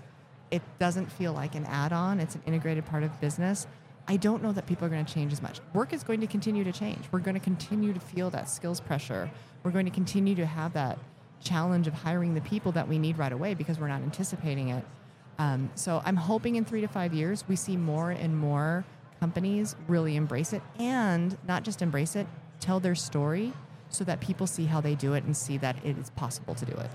it 0.50 0.62
doesn't 0.78 1.10
feel 1.12 1.32
like 1.32 1.54
an 1.54 1.64
add-on; 1.66 2.20
it's 2.20 2.34
an 2.34 2.42
integrated 2.46 2.86
part 2.86 3.02
of 3.02 3.20
business. 3.20 3.66
I 4.08 4.16
don't 4.16 4.42
know 4.42 4.52
that 4.52 4.66
people 4.66 4.86
are 4.86 4.88
going 4.88 5.04
to 5.04 5.12
change 5.12 5.32
as 5.32 5.42
much. 5.42 5.60
Work 5.72 5.92
is 5.92 6.02
going 6.02 6.20
to 6.20 6.26
continue 6.26 6.64
to 6.64 6.72
change. 6.72 7.04
We're 7.12 7.20
going 7.20 7.34
to 7.34 7.40
continue 7.40 7.92
to 7.92 8.00
feel 8.00 8.30
that 8.30 8.48
skills 8.48 8.80
pressure. 8.80 9.30
We're 9.62 9.70
going 9.70 9.86
to 9.86 9.92
continue 9.92 10.34
to 10.34 10.46
have 10.46 10.72
that 10.72 10.98
challenge 11.42 11.86
of 11.86 11.94
hiring 11.94 12.34
the 12.34 12.40
people 12.40 12.72
that 12.72 12.86
we 12.86 12.98
need 12.98 13.18
right 13.18 13.32
away 13.32 13.54
because 13.54 13.78
we're 13.78 13.88
not 13.88 14.02
anticipating 14.02 14.70
it. 14.70 14.84
Um, 15.38 15.70
so 15.74 16.02
I'm 16.04 16.16
hoping 16.16 16.56
in 16.56 16.64
three 16.64 16.82
to 16.82 16.88
five 16.88 17.14
years 17.14 17.44
we 17.48 17.56
see 17.56 17.76
more 17.76 18.10
and 18.10 18.36
more 18.36 18.84
companies 19.20 19.76
really 19.88 20.16
embrace 20.16 20.52
it 20.52 20.62
and 20.78 21.36
not 21.46 21.62
just 21.62 21.80
embrace 21.80 22.16
it, 22.16 22.26
tell 22.58 22.80
their 22.80 22.94
story 22.94 23.52
so 23.88 24.04
that 24.04 24.20
people 24.20 24.46
see 24.46 24.66
how 24.66 24.80
they 24.80 24.94
do 24.94 25.14
it 25.14 25.24
and 25.24 25.36
see 25.36 25.56
that 25.58 25.76
it 25.84 25.96
is 25.98 26.10
possible 26.10 26.54
to 26.54 26.64
do 26.64 26.72
it. 26.72 26.90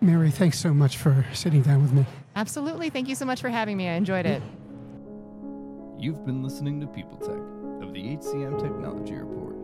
Mary, 0.00 0.30
thanks 0.30 0.58
so 0.58 0.72
much 0.72 0.98
for 0.98 1.24
sitting 1.32 1.62
down 1.62 1.82
with 1.82 1.92
me. 1.92 2.04
Absolutely. 2.34 2.90
Thank 2.90 3.08
you 3.08 3.14
so 3.14 3.24
much 3.24 3.40
for 3.40 3.48
having 3.48 3.76
me. 3.76 3.88
I 3.88 3.92
enjoyed 3.92 4.26
it. 4.26 4.42
You've 6.06 6.24
been 6.24 6.40
listening 6.40 6.80
to 6.82 6.86
People 6.86 7.16
Tech 7.16 7.42
of 7.82 7.92
the 7.92 8.00
HCM 8.00 8.62
Technology 8.62 9.14
Report. 9.14 9.56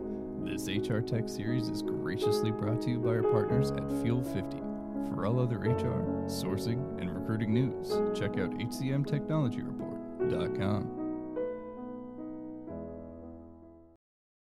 This 0.43 0.67
HR 0.67 0.99
Tech 0.99 1.29
series 1.29 1.69
is 1.69 1.81
graciously 1.81 2.51
brought 2.51 2.81
to 2.81 2.89
you 2.89 2.99
by 2.99 3.11
our 3.11 3.23
partners 3.23 3.71
at 3.71 3.89
Fuel 4.01 4.21
50. 4.21 4.57
For 5.07 5.25
all 5.25 5.39
other 5.39 5.59
HR, 5.59 6.03
sourcing, 6.27 6.99
and 6.99 7.17
recruiting 7.17 7.53
news, 7.53 7.93
check 8.13 8.31
out 8.31 8.51
hcmtechnologyreport.com. 8.57 10.99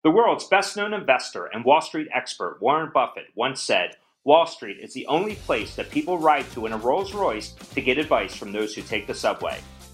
The 0.06 0.12
world's 0.12 0.48
best 0.48 0.77
known 0.77 0.94
investor 0.94 1.48
and 1.48 1.65
Wall 1.65 1.82
Street 1.82 2.08
expert 2.15 2.62
Warren 2.62 2.91
Buffett 2.94 3.25
once 3.36 3.62
said, 3.62 3.98
Wall 4.24 4.46
Street 4.46 4.79
is 4.79 4.94
the 4.94 5.06
only 5.08 5.36
place 5.36 5.75
that 5.75 5.91
people 5.91 6.18
ride 6.18 6.50
to 6.51 6.65
in 6.65 6.72
a 6.72 6.77
Rolls 6.77 7.13
Royce 7.13 7.51
to 7.74 7.82
get 7.82 7.98
advice 7.98 8.38
from 8.38 8.53
those 8.53 8.74
who 8.74 8.84
take 8.84 9.06
the 9.06 9.13
subway. 9.13 9.60